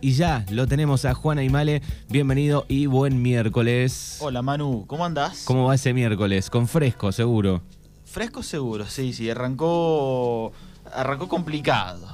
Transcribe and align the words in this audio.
y 0.00 0.12
ya 0.12 0.44
lo 0.50 0.66
tenemos 0.66 1.04
a 1.04 1.14
Juan 1.14 1.38
Aymale. 1.38 1.82
Bienvenido 2.08 2.64
y 2.68 2.86
buen 2.86 3.20
miércoles. 3.22 4.18
Hola 4.20 4.42
Manu, 4.42 4.84
¿cómo 4.86 5.04
andás? 5.04 5.44
¿Cómo 5.44 5.66
va 5.66 5.74
ese 5.74 5.92
miércoles? 5.92 6.50
Con 6.50 6.68
fresco, 6.68 7.12
seguro. 7.12 7.62
Fresco 8.04 8.42
seguro, 8.42 8.86
sí, 8.86 9.12
sí, 9.12 9.30
arrancó 9.30 10.52
arrancó 10.92 11.28
complicado. 11.28 12.06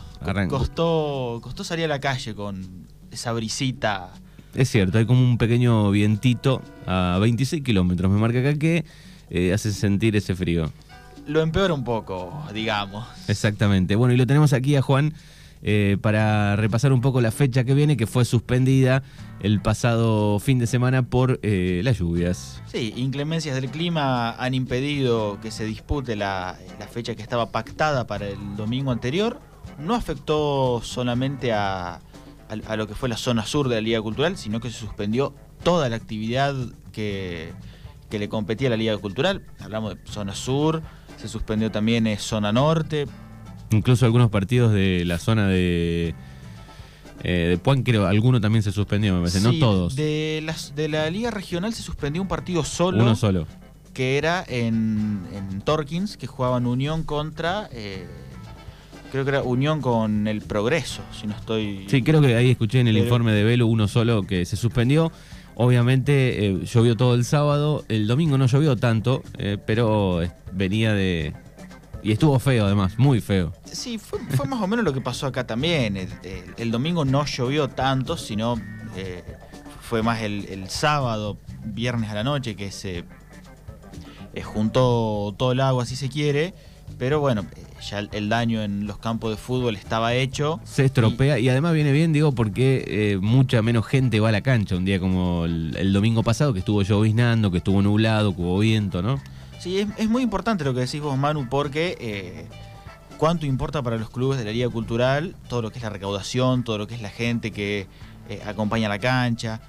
Costó 0.49 1.41
costó 1.43 1.64
salir 1.64 1.85
a 1.85 1.88
la 1.88 2.01
calle 2.01 2.35
con 2.35 2.87
esa 3.11 3.33
brisita. 3.33 4.11
Es 4.55 4.71
cierto, 4.71 4.99
hay 4.99 5.07
como 5.07 5.21
un 5.21 5.39
pequeño 5.39 5.91
vientito 5.91 6.63
a 6.87 7.19
26 7.21 7.63
kilómetros, 7.63 8.11
me 8.11 8.19
marca 8.19 8.41
acá 8.41 8.55
que 8.55 8.85
eh, 9.31 9.53
hace 9.53 9.73
sentir 9.73 10.17
ese 10.17 10.35
frío. 10.35 10.71
Lo 11.27 11.41
empeora 11.41 11.75
un 11.75 11.85
poco, 11.85 12.45
digamos. 12.55 13.05
Exactamente. 13.27 13.97
Bueno, 13.97 14.15
y 14.15 14.17
lo 14.17 14.27
tenemos 14.27 14.53
aquí 14.53 14.77
a 14.77 14.83
Juan 14.83 15.13
eh, 15.63 15.97
para 16.01 16.57
repasar 16.57 16.93
un 16.93 17.01
poco 17.01 17.20
la 17.20 17.30
fecha 17.30 17.65
que 17.65 17.75
viene, 17.75 17.97
que 17.97 18.07
fue 18.07 18.25
suspendida 18.25 19.02
el 19.41 19.61
pasado 19.61 20.39
fin 20.39 20.59
de 20.59 20.67
semana 20.67 21.03
por 21.03 21.41
eh, 21.43 21.80
las 21.85 21.99
lluvias. 21.99 22.63
Sí, 22.67 22.93
inclemencias 22.97 23.55
del 23.55 23.71
clima 23.71 24.30
han 24.33 24.55
impedido 24.55 25.39
que 25.41 25.51
se 25.51 25.65
dispute 25.65 26.16
la, 26.16 26.59
fecha 26.91 27.15
que 27.15 27.23
estaba 27.23 27.51
pactada 27.51 28.07
para 28.07 28.29
el 28.29 28.57
domingo 28.57 28.91
anterior. 28.91 29.41
No 29.79 29.95
afectó 29.95 30.80
solamente 30.83 31.53
a, 31.53 32.01
lo 32.77 32.87
que 32.87 32.95
fue 32.95 33.09
la 33.09 33.16
zona 33.16 33.45
sur 33.45 33.69
de 33.69 33.77
la 33.77 33.80
Liga 33.80 34.01
Cultural, 34.01 34.37
sino 34.37 34.61
que 34.61 34.71
se 34.71 34.79
suspendió 34.79 35.35
toda 35.63 35.88
la 35.88 35.97
actividad 35.97 36.55
que, 36.93 37.52
le 38.11 38.29
competía 38.29 38.69
a 38.69 38.71
la 38.71 38.77
Liga 38.77 38.97
Cultural. 38.97 39.45
Hablamos 39.61 39.95
de 39.95 40.01
zona 40.11 40.35
sur, 40.35 40.83
se 41.19 41.29
suspendió 41.29 41.71
también 41.71 42.07
eh, 42.07 42.16
zona 42.19 42.52
norte, 42.52 43.07
Incluso 43.70 44.06
algunos 44.06 44.30
partidos 44.30 44.73
de 44.73 45.05
la 45.05 45.19
zona 45.19 45.48
de. 45.48 46.15
Eh, 47.24 47.47
de 47.48 47.59
Puan, 47.59 47.83
creo, 47.83 48.07
alguno 48.07 48.41
también 48.41 48.62
se 48.62 48.73
suspendió, 48.73 49.15
me 49.15 49.20
parece, 49.20 49.41
no 49.41 49.52
todos. 49.59 49.97
De, 49.97 50.41
las, 50.45 50.77
de 50.77 50.88
la 50.88 51.11
Liga 51.11 51.30
Regional 51.30 51.73
se 51.73 51.82
suspendió 51.82 52.23
un 52.23 52.29
partido 52.29 52.63
solo. 52.65 53.02
Uno 53.02 53.16
solo. 53.16 53.46
Que 53.95 54.18
era 54.18 54.45
en, 54.46 55.26
en 55.32 55.63
Torkins, 55.63 56.16
que 56.16 56.26
jugaban 56.26 56.66
Unión 56.66 57.02
contra. 57.02 57.68
Eh, 57.73 58.07
creo 59.10 59.24
que 59.24 59.30
era 59.30 59.43
Unión 59.43 59.80
con 59.80 60.29
el 60.29 60.43
Progreso, 60.43 61.02
si 61.19 61.26
no 61.26 61.35
estoy. 61.35 61.87
Sí, 61.88 62.02
creo 62.02 62.21
que 62.21 62.37
ahí 62.37 62.51
escuché 62.51 62.80
en 62.80 62.88
el 62.88 62.98
informe 62.98 63.32
de 63.32 63.45
Velo 63.45 63.66
uno 63.66 63.88
solo 63.88 64.22
que 64.22 64.44
se 64.44 64.56
suspendió. 64.56 65.10
Obviamente 65.54 66.46
eh, 66.46 66.60
llovió 66.66 66.96
todo 66.96 67.14
el 67.14 67.24
sábado, 67.24 67.82
el 67.88 68.06
domingo 68.06 68.36
no 68.36 68.46
llovió 68.46 68.76
tanto, 68.76 69.22
eh, 69.38 69.56
pero 69.64 70.20
venía 70.52 70.92
de, 70.92 71.32
y 72.06 72.12
estuvo 72.12 72.38
feo 72.38 72.66
además, 72.66 72.96
muy 72.98 73.20
feo. 73.20 73.52
Sí, 73.64 73.98
fue, 73.98 74.20
más 74.46 74.62
o 74.62 74.68
menos 74.68 74.84
lo 74.84 74.92
que 74.92 75.00
pasó 75.00 75.26
acá 75.26 75.44
también. 75.44 75.96
El, 76.56 76.70
domingo 76.70 77.04
no 77.04 77.24
llovió 77.24 77.66
tanto, 77.66 78.16
sino 78.16 78.54
eh, 78.96 79.24
fue 79.80 80.04
más 80.04 80.22
el, 80.22 80.70
sábado, 80.70 81.36
viernes 81.64 82.08
a 82.10 82.14
la 82.14 82.22
noche, 82.22 82.54
que 82.54 82.70
se 82.70 83.02
eh, 84.34 84.42
juntó 84.42 85.34
todo 85.36 85.50
el 85.50 85.58
agua, 85.58 85.84
si 85.84 85.96
se 85.96 86.08
quiere. 86.08 86.54
Pero 86.96 87.18
bueno, 87.18 87.44
eh, 87.56 87.64
ya 87.90 87.98
el, 87.98 88.28
daño 88.28 88.62
en 88.62 88.86
los 88.86 88.98
campos 88.98 89.32
de 89.32 89.36
fútbol 89.36 89.74
estaba 89.74 90.14
hecho. 90.14 90.60
Se 90.62 90.84
estropea 90.84 91.41
y, 91.41 91.48
además 91.48 91.74
viene 91.74 91.91
bien, 91.91 92.12
digo, 92.12 92.30
porque 92.30 93.18
mucha 93.20 93.62
menos 93.62 93.84
gente 93.84 94.20
va 94.20 94.28
a 94.28 94.32
la 94.32 94.42
cancha 94.42 94.76
un 94.76 94.84
día 94.84 95.00
como 95.00 95.44
el, 95.44 95.74
el 95.76 95.92
domingo 95.92 96.22
pasado, 96.22 96.52
que 96.52 96.60
estuvo 96.60 96.82
lloviznando, 96.82 97.50
que 97.50 97.58
estuvo 97.58 97.82
nublado, 97.82 98.36
que 98.36 98.42
hubo 98.42 98.60
viento, 98.60 99.02
¿no? 99.02 99.20
Sí, 99.58 99.86
es, 99.96 100.08
muy 100.08 100.22
importante 100.22 100.64
lo 100.64 100.74
que 100.74 100.80
decís 100.80 101.00
vos, 101.00 101.16
Manu, 101.16 101.48
porque 101.48 101.96
eh, 101.98 102.46
cuánto 103.16 103.46
importa 103.46 103.82
para 103.82 103.96
los 103.96 104.10
clubes 104.10 104.38
de 104.38 104.44
la 104.44 104.52
Liga 104.52 104.68
Cultural 104.68 105.34
todo 105.48 105.62
lo 105.62 105.70
que 105.70 105.78
es 105.78 105.82
la 105.82 105.90
recaudación, 105.90 106.62
todo 106.62 106.78
lo 106.78 106.86
que 106.86 106.94
es 106.94 107.02
la 107.02 107.08
gente 107.08 107.50
que 107.50 107.86
eh, 108.28 108.42
acompaña 108.46 108.88
la 108.88 108.98
cancha, 108.98 109.60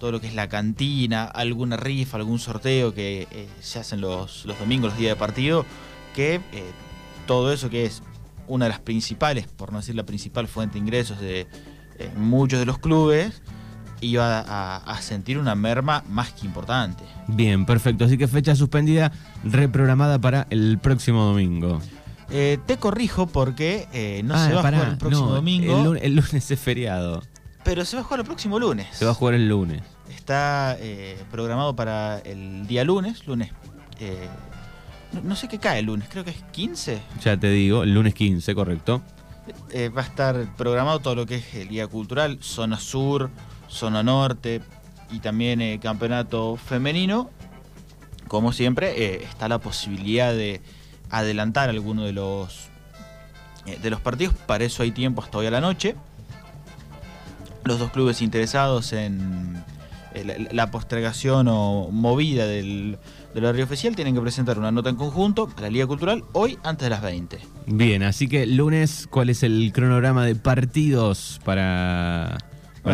todo 0.00 0.12
lo 0.12 0.20
que 0.20 0.26
es 0.26 0.34
la 0.34 0.48
cantina, 0.48 1.24
alguna 1.24 1.76
rifa, 1.76 2.16
algún 2.16 2.38
sorteo 2.38 2.92
que 2.92 3.28
eh, 3.30 3.48
se 3.60 3.78
hacen 3.78 4.00
los, 4.00 4.44
los, 4.44 4.58
domingos, 4.58 4.90
los 4.90 4.98
días 4.98 5.14
de 5.14 5.16
partido, 5.16 5.64
que 6.14 6.40
todo 7.26 7.52
eso 7.52 7.70
que 7.70 7.84
es 7.84 8.02
una 8.48 8.64
de 8.64 8.70
las 8.70 8.80
principales, 8.80 9.46
por 9.46 9.72
no 9.72 9.78
decir 9.78 9.94
la 9.94 10.04
principal 10.04 10.48
fuente 10.48 10.74
de 10.74 10.78
ingresos 10.80 11.20
de 11.20 11.46
muchos 12.16 12.58
de 12.58 12.66
los 12.66 12.78
clubes, 12.78 13.42
iba 14.00 14.80
a, 14.80 15.00
sentir 15.00 15.38
una 15.38 15.54
merma 15.54 16.04
más 16.08 16.32
que 16.32 16.46
importante. 16.46 17.04
Bien, 17.26 17.66
perfecto. 17.66 18.04
Así 18.04 18.18
que 18.18 18.28
fecha 18.28 18.54
suspendida, 18.54 19.12
reprogramada 19.44 20.18
para 20.18 20.46
el 20.50 20.78
próximo 20.78 21.24
domingo. 21.24 21.80
Eh, 22.30 22.58
te 22.66 22.76
corrijo 22.76 23.26
porque 23.26 23.88
eh, 23.92 24.22
no 24.24 24.34
ah, 24.34 24.46
se 24.46 24.52
va 24.52 24.60
a 24.60 24.62
jugar 24.62 24.88
el 24.88 24.98
próximo 24.98 25.30
domingo. 25.30 25.94
El 25.96 26.16
lunes, 26.16 26.50
es 26.50 26.60
feriado. 26.60 27.22
Pero 27.64 27.84
se 27.84 27.96
va 27.96 28.02
a 28.02 28.04
jugar 28.04 28.20
el 28.20 28.26
próximo 28.26 28.58
lunes. 28.58 28.86
Se 28.92 29.04
va 29.04 29.12
a 29.12 29.14
jugar 29.14 29.34
el 29.34 29.48
lunes. 29.48 29.82
Está 30.10 30.76
eh, 30.78 31.18
programado 31.30 31.74
para 31.74 32.18
el 32.18 32.66
día 32.66 32.84
lunes, 32.84 33.26
lunes. 33.26 33.52
No, 35.22 35.36
sé 35.36 35.48
qué 35.48 35.58
cae 35.58 35.78
el 35.80 35.86
lunes, 35.86 36.08
creo 36.10 36.22
que 36.22 36.30
es 36.30 36.42
15. 36.52 37.00
Ya 37.22 37.36
te 37.38 37.50
digo, 37.50 37.82
el 37.82 37.94
lunes 37.94 38.14
15, 38.14 38.54
correcto. 38.54 39.02
va 39.96 40.02
a 40.02 40.04
estar 40.04 40.54
programado 40.56 41.00
todo 41.00 41.14
lo 41.14 41.26
que 41.26 41.36
es 41.36 41.54
el 41.54 41.68
día 41.68 41.86
cultural, 41.86 42.38
zona 42.42 42.78
sur, 42.78 43.30
zona 43.68 44.02
norte 44.02 44.62
y 45.10 45.20
también 45.20 45.60
el 45.60 45.80
campeonato 45.80 46.56
femenino, 46.56 47.30
como 48.26 48.52
siempre, 48.52 49.04
eh, 49.04 49.24
está 49.24 49.48
la 49.48 49.58
posibilidad 49.58 50.32
de 50.32 50.60
adelantar 51.10 51.70
alguno 51.70 52.04
de 52.04 52.12
los, 52.12 52.68
eh, 53.66 53.78
de 53.80 53.90
los 53.90 54.00
partidos. 54.00 54.34
Para 54.34 54.64
eso 54.64 54.82
hay 54.82 54.92
tiempo 54.92 55.22
hasta 55.22 55.38
hoy 55.38 55.46
a 55.46 55.50
la 55.50 55.60
noche. 55.60 55.96
Los 57.64 57.78
dos 57.78 57.90
clubes 57.90 58.20
interesados 58.22 58.92
en 58.92 59.62
eh, 60.14 60.48
la, 60.52 60.70
postergación 60.70 61.48
o 61.48 61.88
movida 61.90 62.46
del, 62.46 62.98
del 63.34 63.44
horario 63.44 63.64
oficial 63.64 63.96
tienen 63.96 64.14
que 64.14 64.20
presentar 64.20 64.58
una 64.58 64.70
nota 64.70 64.90
en 64.90 64.96
conjunto 64.96 65.50
a 65.56 65.60
la 65.60 65.70
Liga 65.70 65.86
Cultural 65.86 66.24
hoy 66.32 66.58
antes 66.62 66.86
de 66.86 66.90
las 66.90 67.02
20. 67.02 67.38
Bien, 67.66 68.02
así 68.02 68.28
que 68.28 68.46
lunes, 68.46 69.06
¿cuál 69.10 69.30
es 69.30 69.42
el 69.42 69.70
cronograma 69.72 70.24
de 70.24 70.34
partidos 70.34 71.40
para 71.44 72.38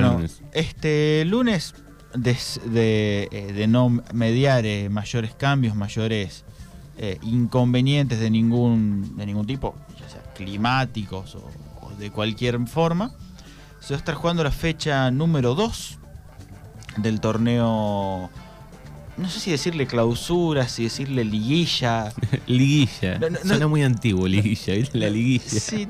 bueno, 0.00 0.20
este 0.52 1.24
lunes 1.24 1.74
de, 2.14 3.28
eh, 3.30 3.66
no 3.68 3.90
mediar 4.12 4.64
eh, 4.66 4.88
mayores 4.88 5.34
cambios, 5.34 5.74
mayores 5.74 6.44
eh, 6.98 7.18
inconvenientes 7.22 8.20
de 8.20 8.30
ningún, 8.30 9.16
de 9.16 9.26
ningún 9.26 9.46
tipo, 9.46 9.74
ya 10.00 10.08
sea 10.08 10.22
climáticos 10.34 11.34
o, 11.36 11.50
de 11.98 12.10
cualquier 12.10 12.66
forma, 12.66 13.12
se 13.80 13.94
va 13.94 13.96
a 13.96 13.98
estar 13.98 14.14
jugando 14.14 14.42
la 14.42 14.50
fecha 14.50 15.10
número 15.10 15.54
2 15.54 15.98
del 16.98 17.20
torneo 17.20 18.30
no 19.16 19.28
sé 19.28 19.38
si 19.38 19.50
decirle 19.52 19.86
clausura, 19.86 20.66
si 20.66 20.84
decirle 20.84 21.24
liguilla. 21.24 22.12
liguilla. 22.48 23.20
Suena 23.44 23.68
muy 23.68 23.84
antiguo, 23.84 24.26
liguilla, 24.26 24.74
¿viste? 24.74 24.98
La 24.98 25.08
liguilla. 25.08 25.44
Sí, 25.44 25.88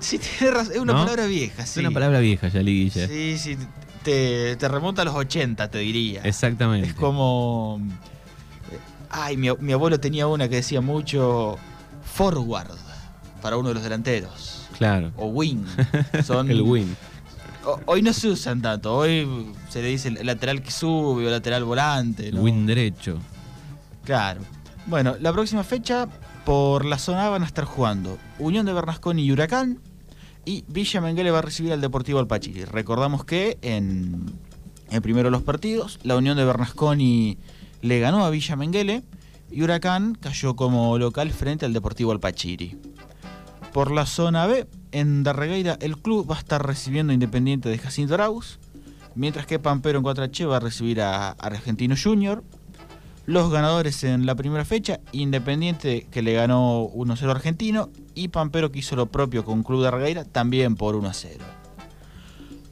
Sí, 0.00 0.18
razón. 0.50 0.74
Es 0.74 0.78
una 0.78 0.94
palabra 0.94 1.26
vieja, 1.26 1.64
sí. 1.66 1.80
Es 1.80 1.86
una 1.86 1.90
palabra 1.90 2.20
vieja 2.20 2.48
ya, 2.48 2.62
liguilla. 2.62 3.08
Sí, 3.08 3.38
sí. 3.38 3.56
Te, 4.02 4.56
remonta 4.68 5.02
a 5.02 5.04
los 5.04 5.14
80, 5.14 5.68
te 5.70 5.78
diría. 5.78 6.22
Exactamente. 6.22 6.90
Es 6.90 6.94
como. 6.94 7.80
Ay, 9.10 9.36
mi, 9.36 9.48
abuelo 9.48 9.98
tenía 9.98 10.26
una 10.26 10.48
que 10.48 10.56
decía 10.56 10.80
mucho. 10.80 11.58
Forward. 12.04 12.76
Para 13.42 13.56
uno 13.56 13.68
de 13.68 13.74
los 13.74 13.82
delanteros. 13.82 14.68
Claro. 14.76 15.12
O 15.16 15.26
wing. 15.26 15.64
Son, 16.24 16.50
El 16.50 16.62
wing. 16.62 16.94
Hoy 17.86 18.02
no 18.02 18.12
se 18.12 18.28
usan 18.28 18.62
tanto. 18.62 18.94
Hoy 18.94 19.26
se 19.68 19.82
le 19.82 19.88
dice 19.88 20.10
lateral 20.10 20.62
que 20.62 20.70
sube 20.70 21.26
o 21.26 21.30
lateral 21.30 21.64
volante. 21.64 22.30
Wing 22.30 22.66
derecho. 22.66 23.18
Claro. 24.04 24.40
Bueno, 24.86 25.16
la 25.20 25.32
próxima 25.32 25.64
fecha 25.64 26.08
por 26.44 26.84
la 26.84 26.96
zona 26.96 27.26
A 27.26 27.30
van 27.30 27.42
a 27.42 27.46
estar 27.46 27.64
jugando 27.64 28.18
Unión 28.38 28.64
de 28.66 28.72
Bernasconi 28.72 29.24
y 29.24 29.32
Huracán. 29.32 29.80
Y 30.46 30.64
Villa 30.68 31.00
Menguele 31.00 31.32
va 31.32 31.40
a 31.40 31.42
recibir 31.42 31.72
al 31.72 31.80
Deportivo 31.80 32.20
Alpachiri. 32.20 32.64
Recordamos 32.64 33.24
que 33.24 33.58
en, 33.62 34.26
el 34.90 35.02
primero 35.02 35.26
de 35.26 35.32
los 35.32 35.42
partidos, 35.42 35.98
la 36.04 36.16
Unión 36.16 36.36
de 36.36 36.44
Bernasconi 36.44 37.36
le 37.82 37.98
ganó 37.98 38.24
a 38.24 38.30
Villa 38.30 38.54
Menguele 38.54 39.02
y 39.50 39.62
Huracán 39.62 40.14
cayó 40.14 40.54
como 40.54 40.96
local 40.98 41.32
frente 41.32 41.66
al 41.66 41.72
Deportivo 41.72 42.12
Alpachiri. 42.12 42.78
Por 43.72 43.90
la 43.90 44.06
zona 44.06 44.46
B, 44.46 44.68
en 44.92 45.24
Darregueira, 45.24 45.78
el 45.80 45.98
club 45.98 46.30
va 46.30 46.36
a 46.36 46.38
estar 46.38 46.64
recibiendo 46.64 47.12
Independiente 47.12 47.68
de 47.68 47.78
Jacinto 47.78 48.14
Arauz, 48.14 48.60
mientras 49.16 49.46
que 49.46 49.58
Pampero 49.58 49.98
en 49.98 50.04
4H 50.04 50.48
va 50.48 50.58
a 50.58 50.60
recibir 50.60 51.00
a 51.00 51.30
Argentino 51.30 51.96
Junior. 52.00 52.44
Los 53.26 53.50
ganadores 53.50 54.04
en 54.04 54.26
la 54.26 54.36
primera 54.36 54.64
fecha, 54.64 55.00
Independiente 55.10 56.06
que 56.08 56.22
le 56.22 56.34
ganó 56.34 56.88
1-0 56.90 57.28
Argentino 57.28 57.90
y 58.16 58.28
Pampero 58.28 58.72
que 58.72 58.80
hizo 58.80 58.96
lo 58.96 59.06
propio 59.06 59.44
con 59.44 59.62
Club 59.62 59.84
de 59.84 59.92
Regueira 59.92 60.24
también 60.24 60.74
por 60.74 60.96
1-0. 60.96 61.36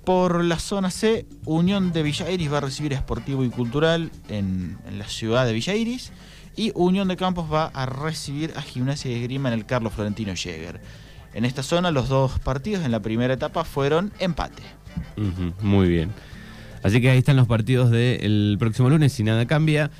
Por 0.04 0.42
la 0.42 0.58
zona 0.58 0.90
C, 0.90 1.26
Unión 1.44 1.92
de 1.92 2.02
Villa 2.02 2.30
Iris 2.30 2.52
va 2.52 2.58
a 2.58 2.62
recibir 2.62 2.94
a 2.94 2.96
Esportivo 2.96 3.44
y 3.44 3.50
Cultural 3.50 4.10
en, 4.28 4.76
la 4.98 5.06
ciudad 5.06 5.46
de 5.46 5.52
Villa 5.52 5.74
y 6.56 6.72
Unión 6.74 7.08
de 7.08 7.16
Campos 7.16 7.46
va 7.52 7.66
a 7.66 7.86
recibir 7.86 8.52
a 8.56 8.62
Gimnasia 8.62 9.10
de 9.10 9.20
Esgrima 9.20 9.48
en 9.48 9.54
el 9.54 9.66
Carlos 9.66 9.92
Florentino 9.92 10.34
Jäger. 10.34 10.80
En 11.32 11.44
esta 11.44 11.62
zona 11.62 11.90
los 11.90 12.08
dos 12.08 12.38
partidos 12.38 12.84
en 12.84 12.90
la 12.90 13.00
primera 13.00 13.34
etapa 13.34 13.64
fueron 13.64 14.12
empate. 14.18 14.62
muy 15.60 15.88
bien. 15.88 16.10
Así 16.82 17.00
que 17.00 17.10
ahí 17.10 17.18
están 17.18 17.36
los 17.36 17.46
partidos 17.46 17.90
del 17.90 18.56
próximo 18.58 18.90
lunes, 18.90 19.12
si 19.12 19.24
nada 19.24 19.46
cambia. 19.46 19.90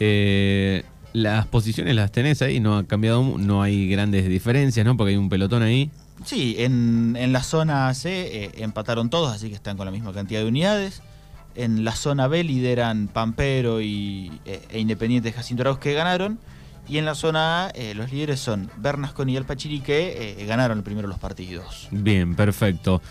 Eh, 0.00 0.82
las 1.12 1.46
posiciones 1.46 1.94
las 1.94 2.10
tenés 2.10 2.42
ahí, 2.42 2.60
no 2.60 2.78
ha 2.78 2.84
cambiado, 2.84 3.22
no 3.38 3.62
hay 3.62 3.88
grandes 3.88 4.28
diferencias, 4.28 4.84
¿no? 4.84 4.96
Porque 4.96 5.10
hay 5.10 5.16
un 5.16 5.28
pelotón 5.28 5.62
ahí. 5.62 5.90
Sí, 6.24 6.56
en, 6.58 7.32
la 7.32 7.42
zona 7.42 7.92
C 7.94 8.44
eh, 8.44 8.50
empataron 8.56 9.10
todos, 9.10 9.34
así 9.34 9.48
que 9.48 9.54
están 9.54 9.76
con 9.76 9.86
la 9.86 9.92
misma 9.92 10.12
cantidad 10.12 10.40
de 10.40 10.46
unidades. 10.46 11.02
En 11.54 11.84
la 11.84 11.94
zona 11.94 12.28
B 12.28 12.44
lideran 12.44 13.08
Pampero 13.08 13.82
y, 13.82 14.32
eh, 14.46 14.62
e 14.70 14.80
Independiente 14.80 15.32
Jacinto 15.32 15.62
Arauz 15.62 15.78
que 15.78 15.92
ganaron. 15.92 16.38
Y 16.88 16.98
en 16.98 17.04
la 17.04 17.14
zona 17.14 17.66
A 17.66 17.70
eh, 17.70 17.94
los 17.94 18.10
líderes 18.10 18.40
son 18.40 18.70
Bernasconi 18.76 19.34
y 19.34 19.36
El 19.36 19.44
Pachiri 19.44 19.80
que 19.80 20.44
ganaron 20.48 20.78
el 20.78 20.84
primero 20.84 21.08
los 21.08 21.18
partidos. 21.18 21.88
Bien, 21.90 22.34
perfecto. 22.34 23.02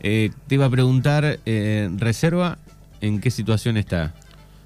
te 0.00 0.30
iba 0.48 0.66
a 0.66 0.70
preguntar, 0.70 1.40
¿reserva 1.44 2.58
en 3.00 3.20
qué 3.20 3.30
situación 3.30 3.76
está? 3.76 4.14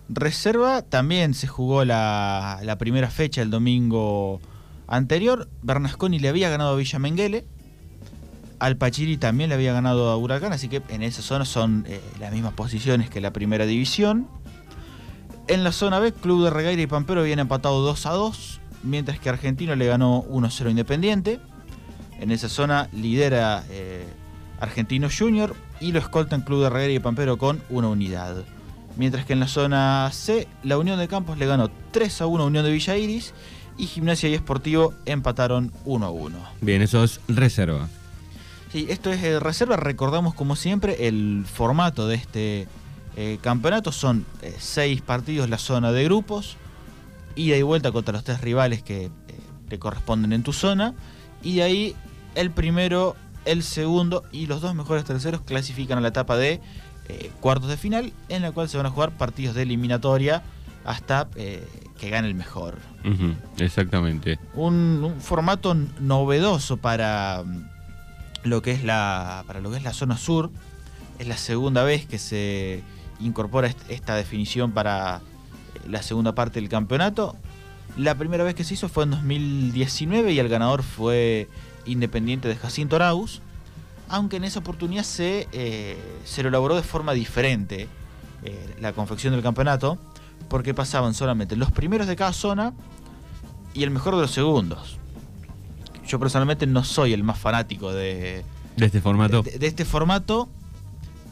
Reserva 0.08 0.82
también 0.82 1.34
se 1.34 1.46
jugó 1.46 1.84
la, 1.84 2.76
primera 2.78 3.10
fecha 3.10 3.42
el 3.42 3.50
domingo 3.50 4.40
anterior. 4.86 5.48
Bernasconi 5.62 6.18
le 6.18 6.28
había 6.28 6.50
ganado 6.50 6.72
a 6.72 6.76
Villa 6.76 6.98
Menguele 6.98 7.46
al 8.62 8.76
Pachiri 8.76 9.16
también 9.16 9.48
le 9.48 9.56
había 9.56 9.72
ganado 9.72 10.08
a 10.08 10.16
Huracán, 10.16 10.52
así 10.52 10.68
que 10.68 10.82
en 10.88 11.02
esa 11.02 11.20
zona 11.20 11.44
son 11.44 11.84
eh, 11.88 12.00
las 12.20 12.32
mismas 12.32 12.52
posiciones 12.52 13.10
que 13.10 13.20
la 13.20 13.32
primera 13.32 13.66
división. 13.66 14.28
En 15.48 15.64
la 15.64 15.72
zona 15.72 15.98
B, 15.98 16.12
Club 16.12 16.44
de 16.44 16.50
Regaira 16.50 16.80
y 16.80 16.86
Pampero 16.86 17.22
habían 17.22 17.40
empatado 17.40 17.82
2 17.82 18.06
a 18.06 18.10
2, 18.12 18.60
mientras 18.84 19.18
que 19.18 19.28
Argentino 19.28 19.74
le 19.74 19.86
ganó 19.86 20.22
1-0 20.26 20.70
Independiente. 20.70 21.40
En 22.20 22.30
esa 22.30 22.48
zona 22.48 22.88
lidera 22.92 23.64
eh, 23.68 24.06
Argentino 24.60 25.08
Junior 25.10 25.56
y 25.80 25.90
lo 25.90 25.98
escoltan 25.98 26.42
Club 26.42 26.62
de 26.62 26.70
Regaira 26.70 26.94
y 26.94 27.00
Pampero 27.00 27.38
con 27.38 27.60
una 27.68 27.88
unidad. 27.88 28.44
Mientras 28.96 29.24
que 29.24 29.32
en 29.32 29.40
la 29.40 29.48
zona 29.48 30.10
C, 30.12 30.46
la 30.62 30.78
Unión 30.78 30.98
de 30.98 31.08
Campos 31.08 31.38
le 31.38 31.46
ganó 31.46 31.70
3 31.92 32.22
a 32.22 32.26
1 32.26 32.42
a 32.42 32.46
Unión 32.46 32.64
de 32.64 32.72
Villa 32.72 32.96
Iris 32.96 33.32
y 33.78 33.86
Gimnasia 33.86 34.28
y 34.28 34.34
Esportivo 34.34 34.94
empataron 35.06 35.72
1 35.84 36.06
a 36.06 36.10
1. 36.10 36.38
Bien, 36.60 36.82
eso 36.82 37.02
es 37.02 37.20
reserva. 37.28 37.88
Sí, 38.70 38.86
esto 38.88 39.12
es 39.12 39.22
eh, 39.22 39.40
reserva. 39.40 39.76
Recordamos 39.76 40.34
como 40.34 40.56
siempre 40.56 41.08
el 41.08 41.44
formato 41.46 42.06
de 42.06 42.16
este 42.16 42.68
eh, 43.16 43.38
campeonato. 43.40 43.92
Son 43.92 44.26
eh, 44.42 44.54
seis 44.58 45.02
partidos 45.02 45.48
la 45.48 45.58
zona 45.58 45.92
de 45.92 46.04
grupos. 46.04 46.56
Ida 47.34 47.56
y 47.56 47.62
vuelta 47.62 47.92
contra 47.92 48.12
los 48.12 48.24
tres 48.24 48.40
rivales 48.40 48.82
que 48.82 49.10
te 49.68 49.78
corresponden 49.78 50.32
en 50.32 50.42
tu 50.42 50.52
zona. 50.52 50.94
Y 51.42 51.56
de 51.56 51.62
ahí 51.62 51.96
el 52.34 52.50
primero, 52.50 53.16
el 53.44 53.62
segundo 53.62 54.24
y 54.32 54.46
los 54.46 54.60
dos 54.60 54.74
mejores 54.74 55.04
terceros 55.04 55.40
clasifican 55.42 55.98
a 55.98 56.00
la 56.00 56.08
etapa 56.08 56.36
de 56.36 56.60
cuartos 57.40 57.68
de 57.68 57.76
final. 57.76 58.12
En 58.28 58.42
la 58.42 58.52
cual 58.52 58.68
se 58.68 58.76
van 58.76 58.86
a 58.86 58.90
jugar 58.90 59.16
partidos 59.16 59.54
de 59.54 59.62
eliminatoria 59.62 60.42
hasta 60.84 61.28
que 61.34 62.10
gane 62.10 62.28
el 62.28 62.34
mejor. 62.34 62.78
exactamente. 63.58 64.38
un 64.54 65.14
formato 65.20 65.74
novedoso 66.00 66.76
para 66.76 67.44
lo 68.44 68.62
que 68.62 68.72
es 68.72 68.84
la, 68.84 69.44
para 69.46 69.60
lo 69.60 69.70
que 69.70 69.76
es 69.76 69.82
la 69.82 69.92
zona 69.92 70.16
sur. 70.16 70.50
Es 71.18 71.26
la 71.26 71.36
segunda 71.36 71.84
vez 71.84 72.06
que 72.06 72.18
se 72.18 72.82
incorpora 73.20 73.72
esta 73.88 74.16
definición 74.16 74.72
para 74.72 75.18
eh, 75.18 75.88
la 75.88 76.02
segunda 76.02 76.34
parte 76.34 76.60
del 76.60 76.68
campeonato. 76.68 77.36
La 77.96 78.14
primera 78.16 78.42
vez 78.44 78.54
que 78.54 78.64
se 78.64 78.74
hizo 78.74 78.88
fue 78.88 79.04
en 79.04 79.10
2019 79.10 80.32
y 80.32 80.38
el 80.38 80.48
ganador 80.48 80.82
fue 80.82 81.48
Independiente 81.84 82.48
de 82.48 82.56
Jacinto 82.56 82.96
Arauz, 82.96 83.42
aunque 84.08 84.36
en 84.36 84.44
esa 84.44 84.60
oportunidad 84.60 85.04
se, 85.04 85.48
eh, 85.52 85.96
se 86.24 86.42
lo 86.42 86.48
elaboró 86.48 86.76
de 86.76 86.82
forma 86.82 87.12
diferente 87.12 87.88
eh, 88.42 88.76
la 88.80 88.92
confección 88.92 89.32
del 89.32 89.42
campeonato, 89.42 89.98
porque 90.48 90.74
pasaban 90.74 91.14
solamente 91.14 91.56
los 91.56 91.70
primeros 91.70 92.06
de 92.06 92.16
cada 92.16 92.32
zona 92.32 92.72
y 93.74 93.82
el 93.84 93.90
mejor 93.90 94.14
de 94.16 94.22
los 94.22 94.30
segundos 94.30 94.98
yo 96.06 96.18
personalmente 96.18 96.66
no 96.66 96.84
soy 96.84 97.12
el 97.12 97.24
más 97.24 97.38
fanático 97.38 97.92
de, 97.92 98.44
de 98.76 98.86
este 98.86 99.00
formato. 99.00 99.42
De, 99.42 99.66
este 99.66 99.84
formato. 99.84 100.48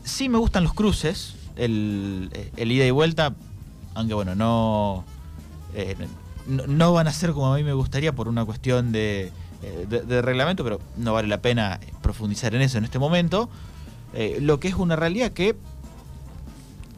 Sí 0.04 0.28
me 0.28 0.38
gustan 0.38 0.64
los 0.64 0.72
cruces, 0.72 1.34
el, 1.56 2.30
ida 2.56 2.86
y 2.86 2.90
vuelta, 2.90 3.34
aunque 3.94 4.14
bueno, 4.14 4.32
eh, 5.74 5.96
no, 6.46 6.66
no, 6.66 6.92
van 6.92 7.08
a 7.08 7.12
ser 7.12 7.32
como 7.32 7.52
a 7.52 7.56
mí 7.56 7.62
me 7.62 7.74
gustaría 7.74 8.14
por 8.14 8.28
una 8.28 8.44
cuestión 8.46 8.92
de, 8.92 9.30
de, 9.88 10.22
reglamento, 10.22 10.64
pero 10.64 10.80
no 10.96 11.12
vale 11.12 11.28
la 11.28 11.42
pena 11.42 11.78
profundizar 12.10 12.54
en 12.54 12.62
eso 12.62 12.78
en 12.78 12.84
este 12.84 12.98
momento. 12.98 13.48
Eh, 14.14 14.38
lo 14.40 14.58
que 14.58 14.68
es 14.68 14.74
una 14.74 14.96
realidad 14.96 15.32
que 15.32 15.56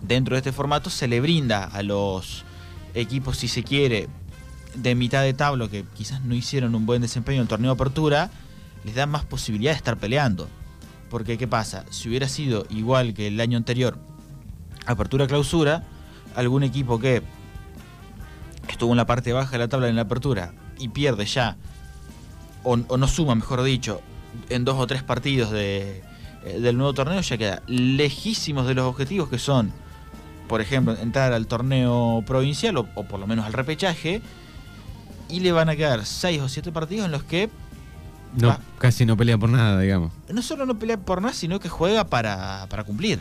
dentro 0.00 0.34
de 0.34 0.38
este 0.38 0.52
formato 0.52 0.88
se 0.90 1.06
le 1.06 1.20
brinda 1.20 1.64
a 1.64 1.82
los 1.82 2.44
equipos, 2.94 3.36
si 3.36 3.48
se 3.48 3.62
quiere, 3.62 4.08
de 4.74 4.94
mitad 4.94 5.22
de 5.22 5.34
tablo 5.34 5.68
que 5.68 5.84
quizás 5.94 6.22
no 6.22 6.34
hicieron 6.34 6.74
un 6.74 6.86
buen 6.86 7.02
desempeño 7.02 7.36
en 7.36 7.42
el 7.42 7.48
torneo 7.48 7.72
de 7.72 7.74
apertura, 7.74 8.30
les 8.84 8.94
da 8.94 9.06
más 9.06 9.24
posibilidad 9.24 9.72
de 9.72 9.76
estar 9.76 9.98
peleando. 9.98 10.48
Porque 11.10 11.36
¿qué 11.36 11.46
pasa? 11.46 11.84
Si 11.90 12.08
hubiera 12.08 12.26
sido 12.28 12.66
igual 12.70 13.12
que 13.12 13.26
el 13.26 13.38
año 13.38 13.58
anterior, 13.58 13.98
apertura-clausura, 14.86 15.84
algún 16.34 16.62
equipo 16.62 16.98
que 16.98 17.22
estuvo 18.68 18.92
en 18.92 18.96
la 18.96 19.06
parte 19.06 19.34
baja 19.34 19.52
de 19.52 19.58
la 19.58 19.68
tabla 19.68 19.88
en 19.88 19.96
la 19.96 20.02
apertura 20.02 20.54
y 20.78 20.88
pierde 20.88 21.26
ya, 21.26 21.58
o, 22.64 22.76
no 22.76 23.08
suma, 23.08 23.34
mejor 23.34 23.62
dicho, 23.62 24.00
en 24.48 24.64
dos 24.64 24.78
o 24.78 24.86
tres 24.86 25.02
partidos 25.02 25.50
de, 25.50 26.02
eh, 26.44 26.60
del 26.60 26.76
nuevo 26.76 26.92
torneo, 26.94 27.20
ya 27.20 27.38
queda 27.38 27.62
lejísimos 27.66 28.66
de 28.66 28.74
los 28.74 28.86
objetivos 28.86 29.28
que 29.28 29.38
son, 29.38 29.72
por 30.48 30.60
ejemplo, 30.60 30.96
entrar 30.96 31.32
al 31.32 31.46
torneo 31.46 32.22
provincial 32.26 32.76
o 32.76 32.84
por 32.84 33.20
lo 33.20 33.26
menos 33.26 33.46
al 33.46 33.52
repechaje 33.52 34.22
y 35.32 35.40
le 35.40 35.50
van 35.50 35.68
a 35.68 35.76
quedar 35.76 36.04
6 36.04 36.42
o 36.42 36.48
7 36.48 36.72
partidos 36.72 37.06
en 37.06 37.12
los 37.12 37.24
que... 37.24 37.48
No, 38.36 38.58
casi 38.78 39.06
no 39.06 39.16
pelea 39.16 39.38
por 39.38 39.50
nada, 39.50 39.80
digamos. 39.80 40.12
No 40.28 40.42
solo 40.42 40.66
no 40.66 40.78
pelea 40.78 40.98
por 40.98 41.20
nada, 41.20 41.34
sino 41.34 41.58
que 41.58 41.68
juega 41.68 42.04
para, 42.06 42.66
cumplir. 42.86 43.20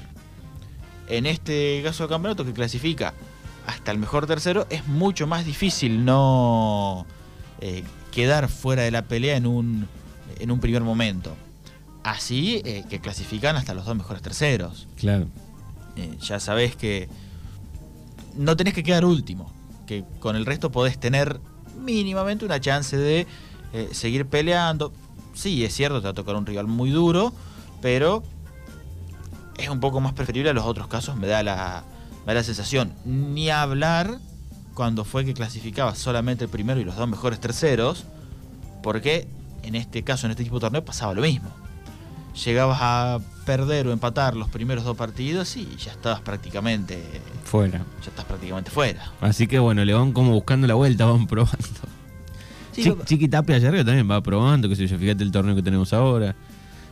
En 1.08 1.26
este 1.26 1.82
caso 1.84 2.04
de 2.04 2.10
campeonato 2.10 2.46
que 2.46 2.54
clasifica 2.54 3.14
hasta 3.66 3.92
el 3.92 3.98
mejor 3.98 4.28
tercero, 4.28 4.68
es 4.70 4.88
mucho 4.88 5.28
más 5.28 5.46
difícil 5.46 6.04
no 6.04 7.06
eh, 7.60 7.84
quedar 8.12 8.50
fuera 8.50 8.84
de 8.84 8.92
la 8.92 9.04
pelea 9.04 9.38
en 9.38 9.48
un, 9.48 9.88
en 10.42 10.52
un 10.52 10.60
primer 10.60 10.82
momento. 10.82 11.36
Así 12.04 12.62
eh, 12.66 12.84
que 12.90 13.00
clasifican 13.00 13.56
hasta 13.56 13.74
los 13.74 13.86
dos 13.86 13.96
mejores 13.96 14.22
terceros. 14.22 14.88
Claro. 14.98 15.28
Eh, 15.96 16.18
ya 16.20 16.40
sabés 16.40 16.76
que 16.76 17.10
no 18.36 18.58
tenés 18.58 18.74
que 18.74 18.84
quedar 18.84 19.06
último, 19.06 19.52
que 19.86 20.04
con 20.20 20.36
el 20.36 20.46
resto 20.46 20.72
podés 20.72 21.00
tener 21.00 21.40
mínimamente 21.80 22.46
una 22.46 22.60
chance 22.60 22.98
de 22.98 23.28
eh, 23.74 23.90
seguir 23.92 24.26
peleando. 24.26 24.94
Sí, 25.34 25.64
es 25.64 25.76
cierto, 25.76 26.00
te 26.00 26.06
va 26.06 26.12
a 26.12 26.16
tocar 26.16 26.36
un 26.36 26.46
rival 26.46 26.68
muy 26.68 26.90
duro, 26.90 27.34
pero 27.82 28.24
es 29.58 29.70
un 29.70 29.80
poco 29.80 30.00
más 30.02 30.14
preferible 30.14 30.50
a 30.50 30.54
los 30.54 30.66
otros 30.66 30.88
casos, 30.88 31.16
me 31.16 31.28
da 31.28 31.44
la, 31.44 31.84
me 32.26 32.34
da 32.34 32.40
la 32.40 32.44
sensación. 32.44 32.94
Ni 33.06 33.50
hablar 33.50 34.20
cuando 34.74 35.06
fue 35.06 35.24
que 35.26 35.34
clasificaba 35.34 35.94
solamente 35.96 36.46
el 36.46 36.50
primero 36.50 36.80
y 36.80 36.84
los 36.84 36.96
dos 36.96 37.08
mejores 37.08 37.40
terceros, 37.40 38.06
porque 38.82 39.28
en 39.64 39.76
este 39.76 40.04
caso, 40.04 40.28
en 40.28 40.32
este 40.32 40.44
tipo 40.44 40.58
de 40.58 40.62
torneo, 40.62 40.84
pasaba 40.86 41.14
lo 41.14 41.22
mismo. 41.22 41.50
Llegabas 42.46 42.78
a 42.82 43.20
perder 43.46 43.88
o 43.88 43.92
empatar 43.92 44.36
los 44.36 44.50
primeros 44.50 44.84
dos 44.86 44.96
partidos 44.96 45.58
y 45.58 45.76
ya 45.78 45.92
estabas 45.92 46.22
prácticamente 46.22 47.04
fuera. 47.44 47.80
Ya 48.02 48.10
estás 48.10 48.26
prácticamente 48.26 48.72
fuera. 48.72 49.12
Así 49.20 49.48
que 49.48 49.60
bueno, 49.60 49.84
le 49.84 49.94
van 49.94 50.14
como 50.14 50.32
buscando 50.32 50.66
la 50.68 50.76
vuelta, 50.76 51.06
van 51.06 51.28
probando. 51.28 51.58
Sí, 52.72 52.94
Chiqui 53.04 53.28
Tapia 53.28 53.58
ayer 53.58 53.84
también 53.84 54.10
va 54.10 54.22
probando, 54.22 54.70
que 54.70 54.76
sé 54.78 54.88
yo, 54.88 54.98
fíjate 54.98 55.24
el 55.24 55.32
torneo 55.32 55.56
que 55.56 55.62
tenemos 55.62 55.92
ahora. 55.92 56.36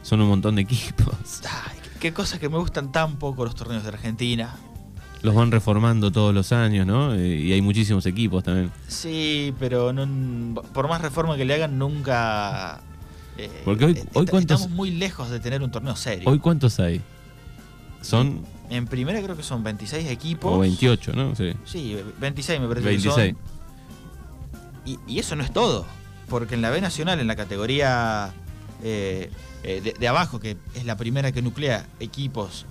Son 0.02 0.20
un 0.22 0.28
montón 0.28 0.56
de 0.56 0.64
equipos. 0.64 1.42
Ay, 1.44 1.78
qué 2.00 2.12
cosas 2.14 2.40
que 2.40 2.50
me 2.50 2.58
gustan 2.58 2.92
tan 2.92 3.16
poco 3.18 3.46
los 3.46 3.56
torneos 3.56 3.84
de 3.84 3.90
Argentina. 3.90 4.56
Los 5.22 5.36
van 5.36 5.52
reformando 5.52 6.12
todos 6.12 6.34
los 6.34 6.52
años, 6.52 6.88
¿no? 6.88 7.14
Eh, 7.14 7.36
y 7.36 7.54
hay 7.54 7.62
muchísimos 7.62 8.06
equipos 8.06 8.44
también. 8.44 8.72
Sí, 8.88 9.54
pero 9.60 9.94
por 10.74 10.88
más 10.88 11.02
reforma 11.02 11.36
que 11.36 11.46
le 11.46 11.56
hagan, 11.56 11.78
nunca 11.78 12.82
eh, 13.40 13.62
Porque 13.64 13.86
hoy, 13.86 14.00
hoy 14.14 14.26
cuántos, 14.26 14.42
estamos 14.42 14.70
muy 14.70 14.92
lejos 14.92 15.30
de 15.30 15.40
tener 15.40 15.64
un 15.64 15.72
torneo 15.72 15.96
serio. 15.96 16.30
¿Hoy 16.30 16.40
cuántos 16.40 16.80
hay? 16.80 17.02
Son. 18.02 18.46
En 18.70 18.86
primera 18.86 19.22
creo 19.22 19.36
que 19.36 19.44
son 19.44 19.64
26 19.64 20.10
equipos. 20.10 20.54
O 20.54 20.60
28, 20.60 21.14
¿no? 21.14 21.36
Sí, 21.36 21.54
sí 21.66 21.98
26 22.20 22.60
me 22.60 22.68
parece 22.68 22.88
26. 22.88 23.16
que 23.16 23.34
son. 23.34 25.00
Y, 25.08 25.20
eso 25.20 25.36
no 25.36 25.44
es 25.44 25.52
todo. 25.52 25.86
Porque 26.28 26.56
en 26.56 26.62
la 26.62 26.70
B 26.70 26.82
Nacional, 26.82 27.20
en 27.20 27.28
la 27.28 27.36
categoría 27.36 28.34
eh, 28.84 29.32
eh, 29.64 29.96
de, 29.98 30.08
abajo, 30.08 30.40
que 30.40 30.58
es 30.76 30.86
la 30.86 30.98
primera 30.98 31.32
que 31.32 31.42
nuclea 31.42 31.88
equipos 32.00 32.66